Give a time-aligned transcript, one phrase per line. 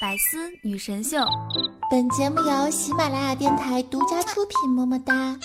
[0.00, 1.18] 百思女神秀，
[1.90, 4.70] 本节目由喜马拉雅电台独家出品。
[4.70, 5.36] 么么哒！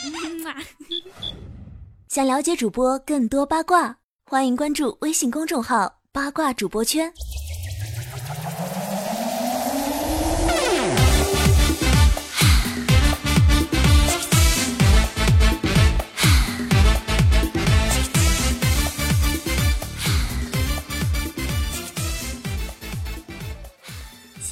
[2.07, 3.97] 想了解主播更多八卦，
[4.29, 7.11] 欢迎关注微信公众号“八卦主播圈”。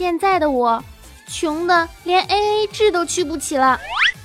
[0.01, 0.83] 现在的我，
[1.27, 3.79] 穷的连 A A 制都去不起了。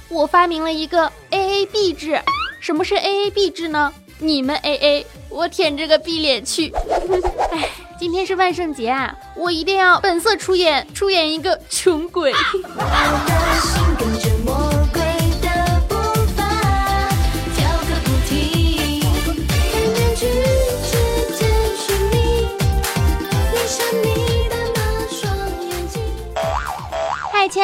[0.08, 2.18] 我发明了一个 A A B 制。
[2.60, 3.92] 什么是 A A B 制呢？
[4.18, 6.72] 你们 A A，我舔着个 B 脸去。
[7.52, 7.68] 哎，
[8.00, 12.32] 今天是万圣节啊，我一定要本色出演，出演一个穷鬼。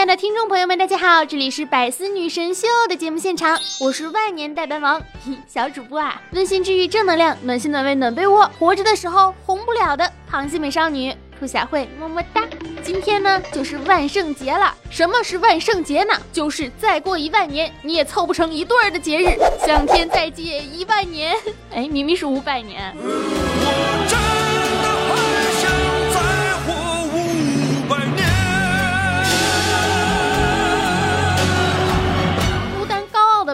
[0.02, 5.00] 亲爱的听众朋友们，大家好，这里是百思女神秀的节目现场，我是万年代班王
[5.46, 12.42] 小主播啊，温馨治愈正能量，暖心暖胃暖被窝，活着的时候红不了的螃蟹美少女兔小慧，么么哒。
[12.82, 16.14] 今天呢就是万圣节了，什么是万圣节呢？
[16.32, 21.36] 就是再过一万年你也凑不成一对儿的节日，向天再借一万年。
[21.72, 22.92] 哎，明明是五百年。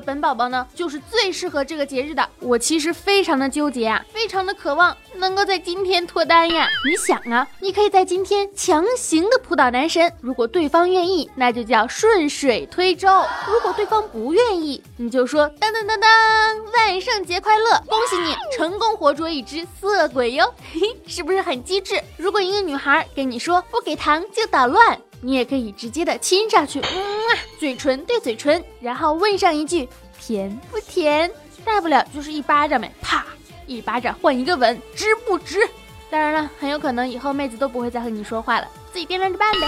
[0.08, 2.26] 本宝宝呢，就是最适合这个节日的。
[2.40, 6.66] 我其实非常的纠结啊，非常的渴望能够在今天脱单呀。
[6.86, 13.06] 你想啊，你可以在今天强行的扑倒男神，如果对方愿意，那就叫顺水推舟；
[13.46, 16.10] 如果对方不愿意，你就说当当当当，
[16.72, 22.02] 万圣节快乐，恭喜你成功活捉一只色鬼哟，嘿， 是不是很机智？
[22.16, 24.98] 如果一个女孩跟你说不给糖就捣乱。
[25.20, 26.80] 你也可以直接的亲上去，
[27.28, 31.30] 啊，嘴唇对嘴唇，然后问上一句甜不甜，
[31.64, 33.24] 大不了就是一巴掌呗，啪，
[33.66, 35.60] 一巴掌换一个吻，值不值？
[36.10, 39.66] 当然了，很有可能以后妹子都不会再和你说话了，自己掂量着办呗。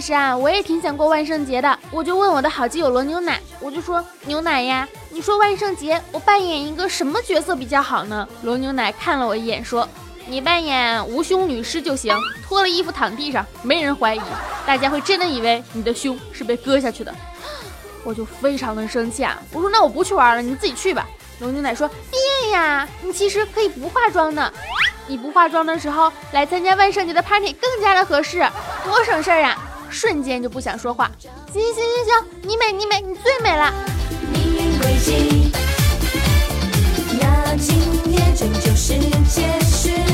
[0.00, 1.78] 其实啊，我也挺想过万圣节的。
[1.90, 8.26] 我就问我的好基友罗牛奶，我就说牛奶呀，你说万圣节我扮演一个什么角色比较好呢？
[8.42, 9.86] 罗牛奶看了我一眼，说
[10.26, 12.16] 你扮演无胸女尸就行，
[12.48, 14.22] 脱了衣服躺地上，没人怀疑，
[14.64, 17.14] 大家会真的以为你的胸是被割下去的。
[18.02, 21.06] 我就非常的生气啊，我说那我不去玩了，你自己去吧。
[21.40, 24.50] 罗牛奶说变呀，你其实可以不化妆的，
[25.06, 28.38] 你不化妆的时候来参加万圣节的 party 更加的合适，
[28.82, 29.66] 多省事儿啊。
[29.90, 31.10] 瞬间就不想说话。
[31.20, 33.72] 行行行行行，你美你美，你最美了。
[34.32, 35.50] 命运轨迹，
[37.20, 37.76] 要今
[38.12, 38.94] 夜拯救世
[39.28, 40.09] 界。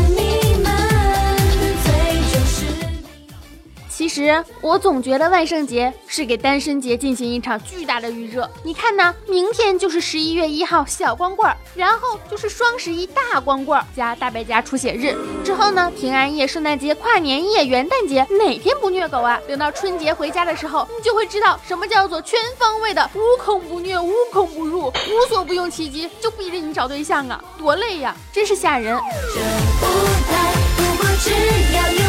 [4.06, 8.48] 其实我总觉得万圣节是给单身节进行一场巨大的预热。
[8.62, 9.12] 你看呢？
[9.26, 19.40] 明天就是十一月一号小光棍，然后就是双十一大光棍加大白家出血日，之后呢，平安夜、圣诞节、跨年夜、元旦节，哪天不虐狗啊？
[19.48, 28.96] 等到春节回家的时候，你就会知道什么叫做全方位的无孔不虐、无孔不入、无所不用其极，就逼着你找对象啊，多累呀，真是吓人。
[29.34, 31.32] 这舞台不过只
[31.74, 32.05] 要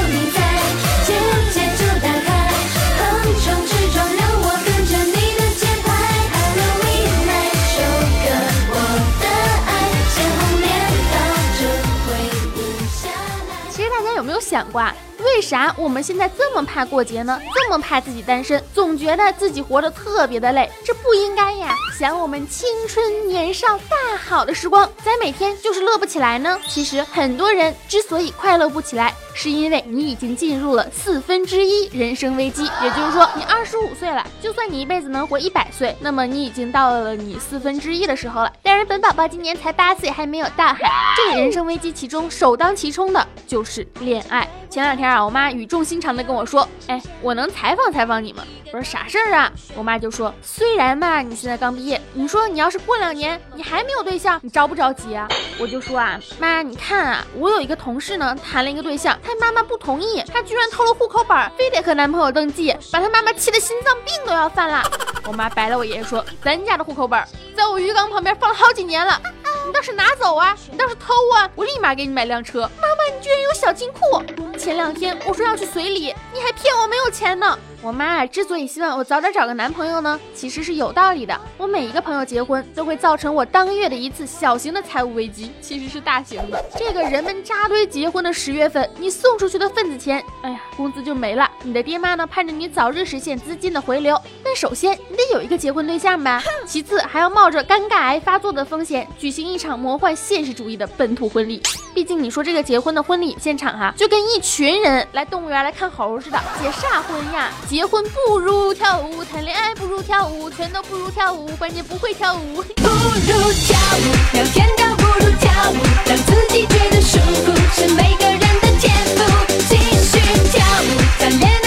[14.58, 14.82] 想过，
[15.20, 17.40] 为啥我们现在这么怕过节呢？
[17.54, 21.76] 这么怕自己单身，总觉得自己活得特别的累，这不应该呀！
[22.00, 26.60] 想我们青春年少大好的时光，咱每天就是乐不起来呢。
[26.68, 29.14] 其实很多人之所以快乐不起来。
[29.40, 38.52] 是因为你已经进入了四分之一人生危机，也就是说，你二十五岁了，就算你一辈子能活一百岁，那么你已经到了你四分之一的时候了。
[38.64, 40.92] 但是本宝宝今年才八岁，还没有大海。
[41.16, 44.50] 这个人生危机其中首当其冲的就是恋爱。
[44.72, 59.18] 前两天啊，我妈语重心长的跟我说：“哎，我能采访采访你吗？”我说：“啥事儿啊？”我妈就说：“虽然嘛，你现在刚毕业，你说你要是过两年你还没有对象，你着不着急啊？”我就说啊，妈，你看啊，我有一个同事呢，谈了一个对象。
[59.28, 64.82] 他妈妈不同意，他居然偷了户口本，非得和男朋友登记，把他妈妈气得心脏病都要犯了。
[65.26, 67.22] 我妈白了我爷爷说，咱家的户口本
[67.54, 69.22] 在我鱼缸旁边放了好几年了，
[69.66, 72.62] 你倒是拿走啊，你倒是偷啊，我立马给你买辆车。
[72.62, 74.24] 妈妈，你居然有小金库！
[74.58, 77.60] 前两天我说要去随礼，你还骗我没有钱呢。
[77.82, 81.40] 我妈啊之所以希望我早点找个男朋友呢，其实是有道理的。
[81.58, 86.64] 我每一个朋友结婚，都会造成我当月的一次小型的财务危机，其实是大型的。
[86.76, 91.50] 这个人们扎堆结婚的十月份，你送出去的份子钱，哎呀，工资就没了。
[91.62, 101.62] 你的爹妈呢，盼着你早日实现资金的回流，但首先你得有一个结婚对象吧，其次还要冒着尴尬癌发作的风险，举行一场魔幻现实主义的本土婚礼。
[101.98, 107.50] 毕竟你说这个结婚的婚礼现场哈，就跟一群人来动物园来看猴似的，结啥婚呀？
[107.68, 112.62] 结婚不如跳舞，谈恋爱不如跳舞，全都不如跳舞，关键不会跳舞。
[112.76, 119.24] 不如跳舞，聊天倒不如跳舞，让自己觉得舒服，是每个人的天赋。
[119.68, 120.20] 继续
[120.52, 121.67] 跳舞，谈恋爱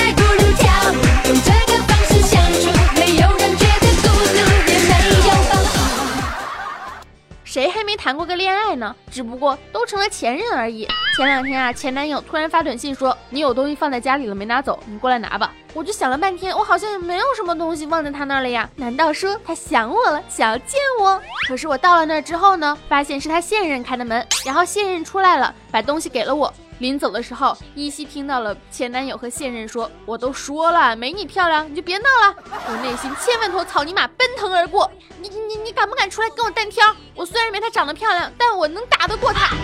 [8.01, 8.97] 谈过个恋爱呢？
[9.11, 10.89] 只不过都成了前任而已。
[11.19, 18.67] 前两天啊，前男友突然发短信说：“你有东西放在家里了没拿走，你过来拿吧。”我就想了半天，我好像也没有什么东西忘在他那儿了呀？
[18.75, 21.21] 难道说他想我了，想要见我？
[21.47, 26.51] 可是我到了那儿之后呢，发现是他现任开的门，然后现任出来了，把东西给了我。
[26.81, 32.35] 临走的时候，依稀听到了前男友和现任说：“我都说了，没你漂亮，你就别闹了。”
[32.67, 34.91] 我内心千万头草泥马奔腾而过。
[35.21, 36.85] 你你你敢不敢出来跟我单挑？
[37.15, 39.55] 我虽然没她长得漂亮，但我能打得过她。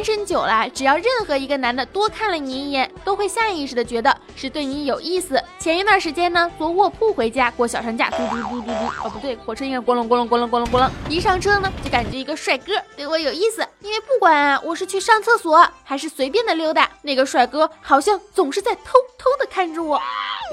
[0.00, 5.38] 单身久了，只要任何一个男的多看了你一眼，都会下意识的觉得是对你有意思。
[5.58, 8.72] 前一段时间呢，坐卧铺回家过小长假，嘟嘟嘟嘟嘟，
[9.04, 10.90] 哦不对，火车应该咣啷咣啷咣啷咣啷咣隆。
[11.10, 20.00] 一上车呢，就感觉一个帅哥对我有意思，因为不管啊，我是去上厕所还是随便的溜达，那个帅哥好像总是在偷偷的看着我。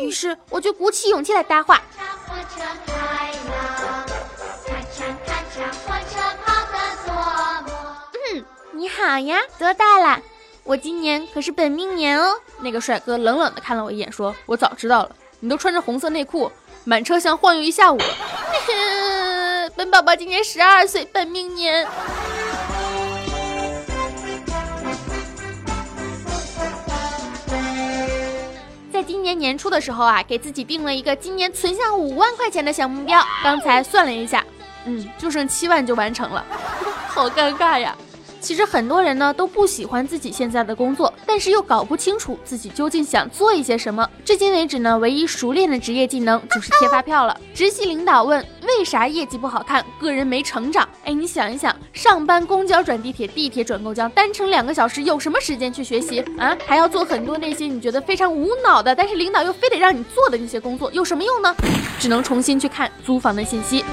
[0.01, 1.81] 于是我就鼓起勇气来搭话。
[8.77, 10.21] 嗯，你好呀，多大了？
[10.63, 12.35] 我今年可是本命年哦。
[12.59, 16.51] 那个帅哥冷冷的看了我一眼，说：“我早知道了，你都穿着红色内裤，
[16.83, 18.06] 满车厢晃悠一下午了。
[19.75, 21.88] ”本宝宝今年十二岁，本命年。
[28.94, 33.19] 在今年年初的时候啊，给自己定了一个今年存下五万块钱的小目标。
[33.44, 34.45] 刚才算了一下，
[34.85, 36.45] 嗯，就剩七万就完成了，
[37.09, 37.97] 好尴尬呀。
[38.47, 44.09] 其实很多人呢都不喜欢自己现在的工作，但是又搞不清楚自己究竟想做一些什么。
[44.23, 47.38] 至今为止呢，唯一熟练的职业技能就是贴发票了。
[47.53, 50.88] 直系领导问为啥业绩不好看，个人没成长。
[51.03, 56.55] 哎，你想一想，上班公交转地铁，地铁转公交，单程两个小时，有什么时间去学习啊？
[56.65, 61.53] 还要做很多那些你觉得非常无脑的，但是领导又非得让你做的那些工作，有什么用呢？
[61.99, 63.83] 只能重新去看租房的信息。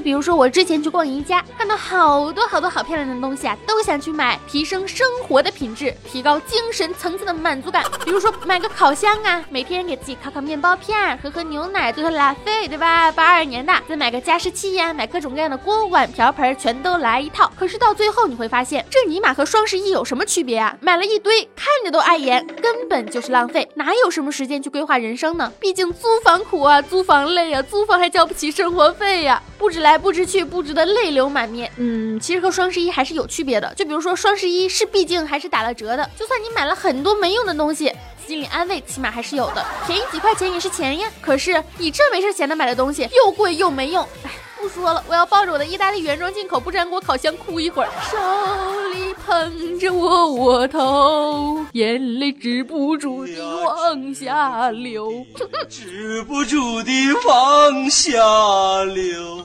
[0.00, 7.84] 就比如说，我之前去逛宜家，看到好多好多好漂亮的东西啊，都想去买，提升生活的品质，提高精神层次的满足感。
[8.02, 13.12] 比如说买个烤箱啊，每天给自己烤烤面包片，喝喝牛奶，做做拉菲，对吧？
[13.12, 17.52] 八二年的，再买个加湿器呀，买各种各样的锅碗瓢盆，全都来一套。
[17.58, 20.74] 可是到最后你会发现，这尼玛和双十一有什么区别啊？
[20.80, 25.52] 买了一堆，看着都碍眼，根本就是浪费，哪有什么时间去规划人生呢？
[25.60, 29.89] 毕竟租房苦啊，租房累啊，租房还交不起生活费呀，不止来。
[29.90, 31.68] 来不知去，不值得泪流满面。
[31.76, 33.74] 嗯，其实和双十一还是有区别的。
[33.74, 37.92] 就比如说双十一是毕竟还是打了折的，就算你买了很多没用的东西，
[38.24, 39.66] 心理安慰起码还是有的。
[39.88, 41.10] 便宜几块钱也是钱呀。
[41.20, 44.04] 可是你这没事闲的买的东西，又贵又没用。
[44.22, 44.30] 哎，
[44.60, 47.90] 不说了，我要抱着我的意大利原装进口不粘锅烤箱哭一会儿。
[48.08, 55.26] 手里捧着窝窝头，眼泪止不住地往下流，
[55.68, 59.44] 止不住地往下流。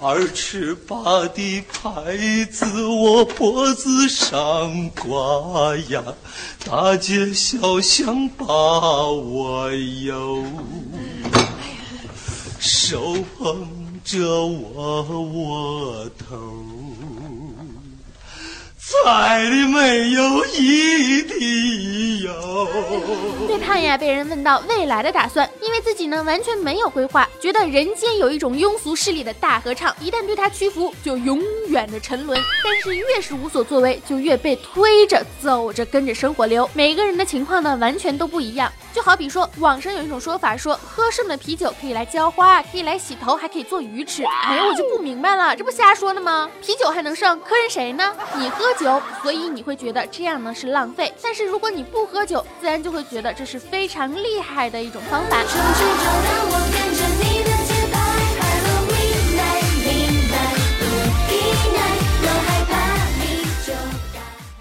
[0.00, 6.04] 二尺八的牌子我脖子上挂呀，
[6.64, 10.44] 大街小巷把我游，
[12.60, 16.36] 手捧着窝窝头，
[18.90, 22.32] 菜里没有一滴油。
[23.46, 32.40] 最怕呀，被人问到未来的打算，因为自己呢完全没有规划，觉得人间有一种庸俗势力的大合唱，一旦对他屈服，就永远的沉沦。
[32.64, 36.68] 但是越是无所作为，就越被推着走着，跟着生活流。
[36.72, 38.72] 每个人的情况呢，完全都不一样。
[38.94, 44.24] 就好比说，网上有一种说法，说喝剩的啤酒可以来浇花，可以来洗头，还可以做鱼吃。
[44.24, 46.50] 哎呀，我就不明白了，这不瞎说的吗？
[46.62, 48.14] 啤酒还能剩，磕碜谁呢？
[48.34, 51.12] 你喝酒，所以你会觉得这样呢是浪费。
[51.22, 55.42] 但是如果你不喝酒，自然就会觉得这是非常厉害的一种方法。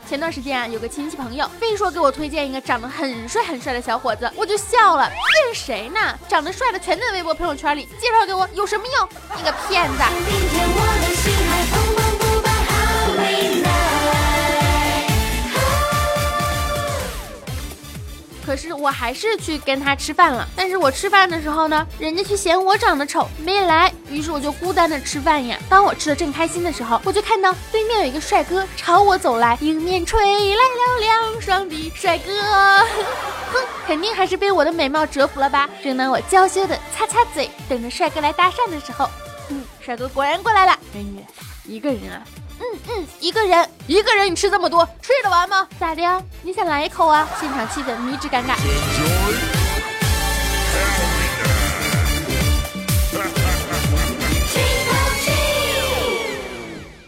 [0.09, 5.07] 前段时间啊，有个亲戚朋友非说给我推荐一个长得很帅很帅的小伙子，我就笑了。
[5.09, 5.99] 骗谁呢？
[6.29, 9.09] 长得帅的全在微博朋友圈里介绍给我，有什么用？
[9.37, 10.96] 你个骗子！
[18.47, 20.47] 可是我还是去跟他吃饭了。
[20.55, 23.91] 但是我吃饭的时候呢，人家却嫌我长得丑，没来。
[24.09, 25.59] 于是我就孤单的吃饭呀。
[25.67, 32.31] 当我吃的正开心的时候，我就看到对面有一个帅哥朝我走来，迎面吹来了凉爽的帅哥。
[33.51, 35.69] 哼，肯定还是被我的美貌折服了吧？
[35.83, 39.09] 正当我娇羞的擦擦嘴，等着帅哥来搭讪的时候，
[39.49, 40.79] 嗯，帅哥果然过来了。
[40.93, 41.21] 美女，
[41.65, 42.23] 一个人啊。
[42.59, 45.67] 嗯嗯，一个人，一个人，你吃这么多，吃得完吗？
[45.79, 46.21] 咋的呀？
[46.41, 47.27] 你想来一口啊？
[47.39, 48.55] 现场气氛迷之尴尬。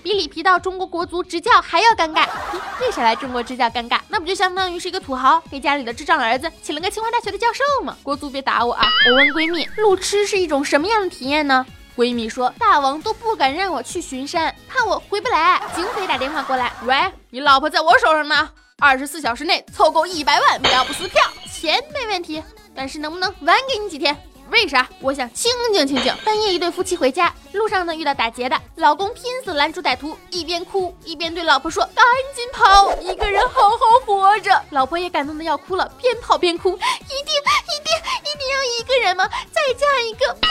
[0.03, 2.27] 比里皮到中国国足执教还要尴尬。
[2.81, 3.99] 为啥来中国执教尴尬？
[4.07, 7.95] 那不就相当于是一个土豪给家里的智障儿子请了个清华大学的教授吗？
[8.03, 8.87] 国足别打我啊！
[9.09, 11.65] 我问闺蜜，路痴是一种什么样的体验呢？
[11.99, 16.95] 闺蜜说：“大王都不敢让我去巡山，怕我回不来。”警匪打电话过来：“喂，
[17.29, 22.41] 你老婆在我手上呢，二十四小时内凑够一百万票不撕票，钱没问题，
[22.73, 24.15] 但是能不能晚给你几天？”
[24.51, 24.87] 为啥？
[24.99, 26.13] 我想清静清静。
[26.23, 37.91] 半夜，一对夫妻回家，路上呢遇到打劫的，老公拼死拦住歹徒，一边哭一边对老婆说：“赶紧跑，一个人好好活着。”老婆也感动的要哭了，边跑边哭：“一定一定
[38.23, 39.27] 一定要一个人吗？
[39.51, 40.47] 再加一个不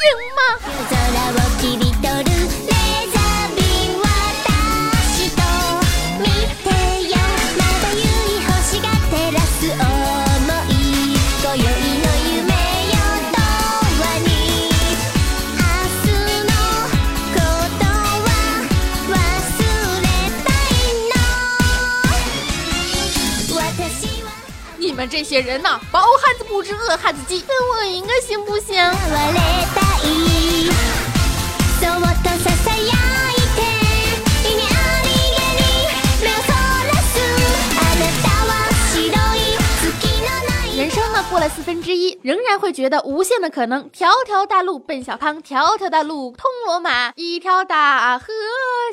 [0.36, 0.40] 吗？”
[25.32, 28.76] 些人呐，饱汉子不知饿汉子饥，分我一个行不行？
[40.76, 43.88] 人生呢，过了四分之一，仍然会觉得无限的可能。
[43.88, 48.26] 条条大路奔小康，条条大路通罗马，一条大河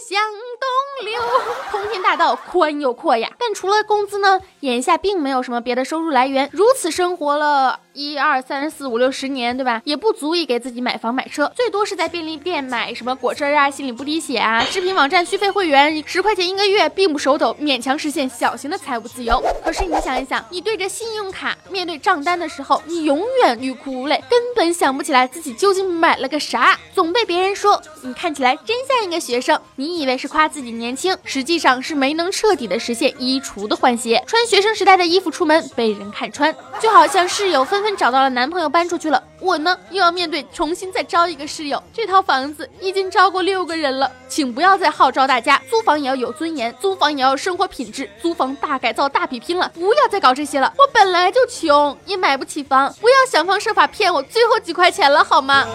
[0.08, 0.40] 向东
[1.04, 1.22] 流。
[1.72, 6.50] 通天大道宽又阔呀，但除了工资呢，眼下并没有什么别的收入来源。
[6.52, 9.82] 如此生活了一二三四五六十年，对吧？
[9.84, 14.64] 也不足以给自己买房买车，最多是在便利店买什么果汁啊、心里不滴血啊。
[14.64, 19.44] 视频网站续费会员十块钱一个月，并不手抖，勉强实现小型的财务自由。
[19.62, 29.60] 可是你想一想，你对着信用卡面对账单的时候，你永远欲哭无泪，根本想不起来自己究竟买了个啥，总被别人说你看起来真像一个学生。
[29.76, 41.82] 你以为是夸自己年轻，实际上是没能彻底的实现衣橱的换鞋，穿学生时代的衣服出门被人看穿，就好像室友纷纷找到了男朋友搬出去了，我呢又要面对重新再招一个室友。
[41.94, 50.74] 这套房子已经招过六个人了，请不要再号召大家租房也要有尊严，租房也要生活品质，租房大改造大比拼了，不要再搞这些了。
[50.78, 55.66] 我本来就穷，也买不起房，不要想方设法骗我最后几块钱了好吗？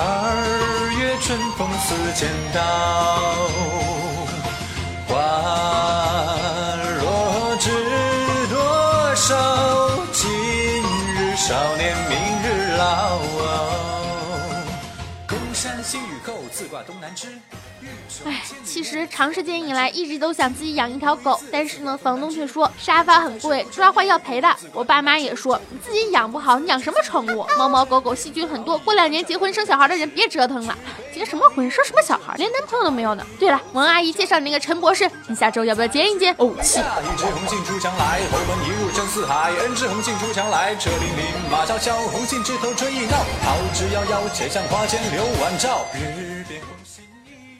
[0.00, 2.60] 二月春风似剪刀，
[5.08, 5.16] 花
[9.28, 13.18] 多少，今日少年明日老。
[15.26, 17.38] 空山新雨后，自挂东南枝。
[18.24, 24.48] 哎，其实长时间以来一直都想自己养一条狗，但是呢，房东却说沙发很贵，抓坏要赔的。
[24.72, 27.46] 我爸妈也说你自己养不好，你养什么宠物？
[27.56, 30.76] 猫猫狗狗细菌很多，过两年结婚生小孩的人别折腾了。
[31.14, 33.24] 结什么婚，生什么小孩，连男朋友都没有呢。
[33.38, 36.34] 对了，王阿姨介绍那个陈博士，你下周要不要见一见？
[36.38, 36.78] 哦，气。
[36.80, 39.52] 一红杏出墙来，一入深似海。
[39.60, 45.86] 恩知红杏出墙来，车辚辚，马萧萧，红杏枝头春意闹，桃之夭夭，且向花间留晚照。
[45.94, 46.27] 日。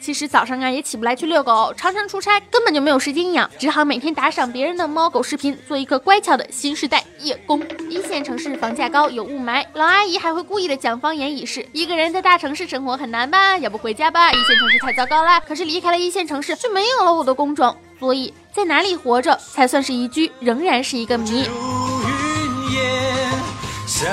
[0.00, 7.60] 其实早上啊也起不来去遛狗，常常出差，根本就没有时间养，只好每天打赏别人的猫狗视频，做一个乖巧的新时代叶公。
[7.90, 13.58] 一线城市房价高，有雾霾，老阿姨还会故意的讲方言以示一个人在大城市生活很难吧？
[13.58, 14.30] 要不回家吧？
[14.30, 15.40] 一线城市太糟糕了。
[15.46, 21.44] 可是离开了一线城市，却没有了我的工种，所以在哪里活着才算是宜居，仍然是一个谜。
[23.86, 24.04] 次。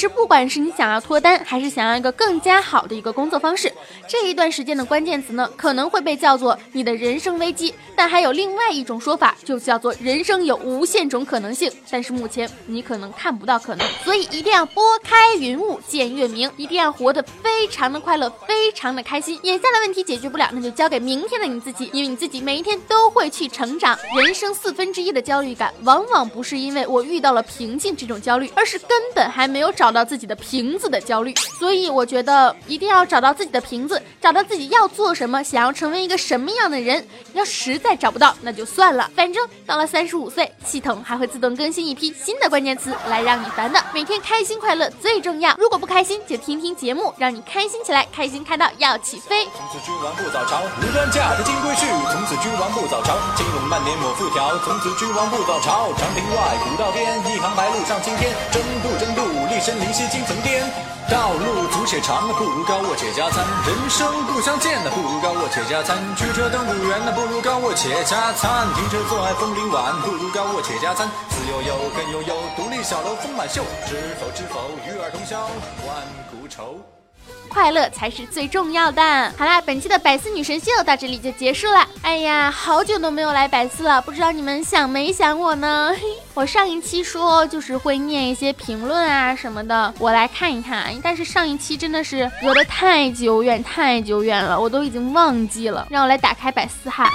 [0.00, 3.70] 实，不管是你想要脱单，还是想要一个更加好的一个工作方式，
[4.08, 7.74] 这一段时间的关键词呢，可能会被叫做你的人生危机。
[7.94, 11.70] 但还有另外一种说法，就叫做人生有无限种可能性。
[11.90, 19.38] 但是目前你可能看不到可能，所以一定要拨开云雾见月明，一定要活得非常的快乐，非常的开心。
[19.42, 23.98] 眼下的问题解决不了，那就交给明天的你自己，因为你自己每一天都会去成长。
[24.16, 29.70] 人生四分之一的焦虑感，往往不是因为我遇到了瓶颈这种焦虑，而是根本还没有。
[29.80, 37.04] 找找到自己的瓶子的焦虑，所以我觉得一定要找到自己的瓶子，找到自己要做什么，想要成为一个什么样的人。
[37.32, 43.82] 要实在找不到，那就算了，反正到了三十五岁，系统还会自动更新一批新的关键词来让你烦的。
[43.92, 49.44] 每天开心快乐最重要，如果不开心，就听听节目，让你开心起来，开心开到要起飞。
[49.46, 51.86] 从此君王不早朝，无端嫁的金龟婿。
[52.12, 54.56] 从此君王不早朝，金龙万年抹复条。
[54.58, 59.80] 从此君王不早朝，长亭外，古道边，一行白鹭上青天，争渡争渡，立身。
[59.80, 60.62] 灵犀金层巅，
[61.10, 71.08] 道路阻且长，不如高卧且加餐；人生不相见，不如高卧且加餐；驱车登古原，不如高卧且加餐；停车坐爱枫林晚，不如高卧且加餐。
[71.30, 73.62] 思悠悠，更悠悠，独立小楼风满袖。
[73.88, 75.40] 知否知否，与尔同销
[75.86, 76.99] 万古愁。
[77.48, 79.02] 快乐才是最重要的。
[79.36, 81.86] 好啦，本期的百思女神秀到这里就结束了。
[82.02, 85.92] 哎呀，好久都没有来百思了，不知道你们想没想我呢？
[86.34, 90.94] 我上一期说就是会念一些评论啊什么的，我来看一看。
[91.02, 95.86] 但是上一期真的是隔得太久远太久远了，我都已经忘记了。
[95.90, 97.08] 让我来打开百思哈。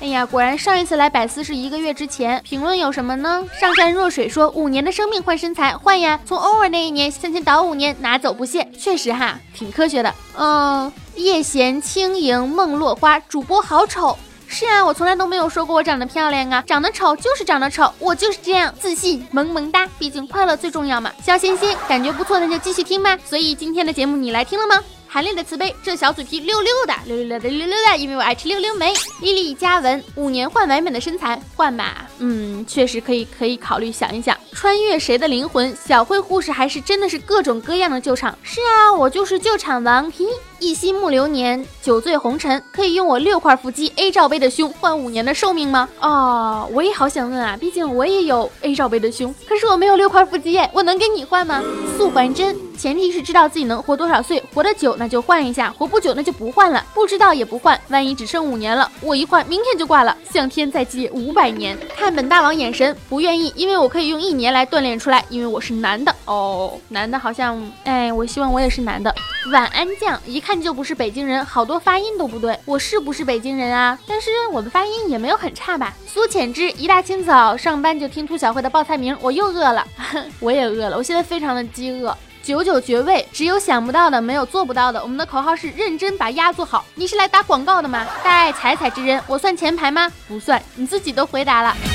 [0.00, 2.42] 哎呀，果然上一次来百思是一个月之前。
[2.44, 3.42] 评论有什么呢？
[3.58, 6.20] 上善若水说五年的生命换身材，换呀！
[6.26, 8.68] 从 over 那一年向前倒五年，拿走不谢。
[8.78, 10.14] 确实哈，挺科学的。
[10.36, 14.18] 嗯，叶闲轻盈梦落花，主播好丑。
[14.46, 19.88] 是啊，我从来都没有说过我长得漂亮啊，长得丑就是长得丑，我就是这样自信萌萌哒。
[19.98, 21.10] 毕竟快乐最重要嘛。
[21.24, 23.16] 小心心，感觉不错，那就继续听吧。
[23.24, 24.82] 所以今天的节目你来听了吗？
[25.14, 28.92] 韩立的慈悲，这小嘴皮溜溜的，溜溜的溜溜的，因为我爱吃溜溜梅。
[29.20, 34.36] 莉莉嘉文，五年换完美的身材，换吧，嗯，确实可以，可以考虑想一想。
[34.50, 35.72] 穿越谁的灵魂？
[35.76, 38.36] 小慧护士还是真的是各种各样的救场。
[38.42, 40.10] 是啊，我就是救场王。
[40.10, 40.24] 嘿。
[40.60, 45.88] 一夕暮流年，酒醉红尘，可以用我六块腹肌 A 罩杯的胸换五年的寿命吗？
[46.00, 51.60] 哦，我也好想问啊，毕竟我也有 A 罩杯的胸，可是我没有六块腹肌耶，我能跟你换吗？
[51.98, 61.76] 素还真，前提是知道自己能活多少岁，活得久那就换一下，活不久那就不换了，不知道也不换，万一只剩五年了，我一换明天就挂了，向天再借五百年。
[61.96, 69.12] 看本大王眼神，不愿意，因为我可以用一年来锻炼出来，因为我是男的哦，男的好像，哎，我希望我也是男的。
[69.52, 70.43] 晚安酱一。
[70.44, 72.58] 看就不是北京人，好多发音都不对。
[72.66, 73.98] 我是不是北京人啊？
[74.06, 75.94] 但是我的发音也没有很差吧？
[76.06, 79.86] 苏浅之一大清早上班就听兔小慧的报菜名，我又饿了，
[80.40, 82.14] 我也饿了，我现在非常的饥饿。
[82.42, 85.02] 九九绝味，只有想不到的，没有做不到的。
[85.02, 86.84] 我们的口号是认真把鸭做好。
[86.94, 88.06] 你是来打广告的吗？
[88.22, 90.12] 大爱彩彩之人，我算前排吗？
[90.28, 91.93] 不算，你自己都回答了。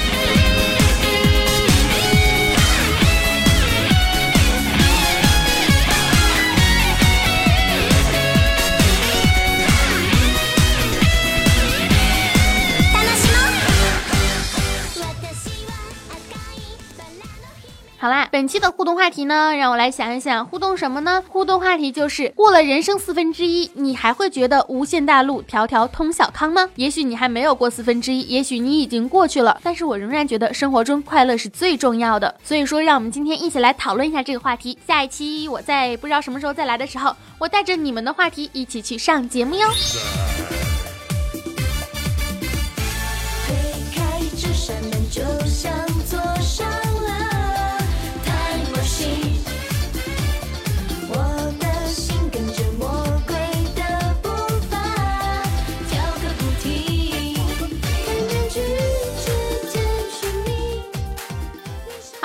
[18.02, 21.22] 好啦，本期的互动话题呢，让我来想一想，互动什么呢？
[21.28, 26.70] 互动话题就是过了人生四分之一，你还会觉得无限大路条条通小康吗？
[26.76, 32.34] 也许你还没有过四分之一，也许你已经过去了，但是我仍然觉得生活中快乐是最重要的。
[32.42, 34.78] 所以说，让我们今天一起来讨论一下这个话题。
[34.88, 39.68] 下一期我在不知道什么时候再来的时候，我带着你们的话题一起去上节目哟。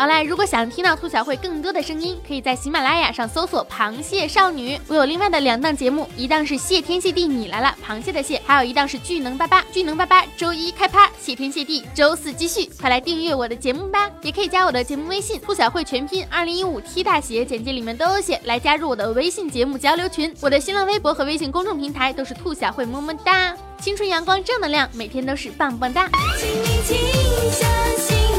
[0.04, 4.78] 好啦，如果想听到兔小慧更多的声音，可以在喜马拉雅上搜索“螃蟹少女”。
[4.86, 12.68] 我有另外的两档节目，一档是谢天谢地你来了，螃蟹的蟹；还有一档是巨能八八，巨能八八周一开趴，谢天谢地，周四继续。
[12.78, 20.30] 快来订阅我的节目吧，也可以加我的节目微信“兔小慧全拼二零一五 T 大写”，简介里面都有写，来加入我的微信节目交流群。
[20.42, 23.56] 我的新浪微博和微信公众平台都是兔小慧，么么哒！
[23.80, 26.10] 青春阳光正能量，每天都是棒棒哒。
[26.38, 28.33] 请你，请相信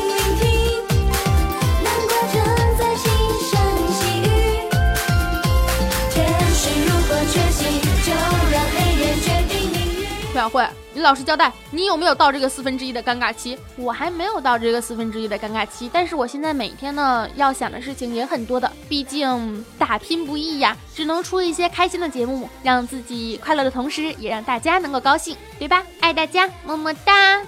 [10.35, 13.57] 小慧，你老实交代，你有没有到这个四分之一的尴尬期？
[13.77, 25.81] 我还没有到这个四分之一的尴尬期，但是我现在每天呢要想的事情也很多的，毕竟打拼不易呀，只能出一些开心的节目，让自己快乐的同时，也让大家能够高兴，对吧？
[26.01, 27.41] 爱大家，么么哒！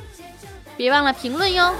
[0.77, 1.73] 别忘了评论哟。